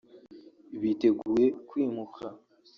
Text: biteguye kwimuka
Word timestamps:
biteguye 0.81 1.45
kwimuka 1.67 2.25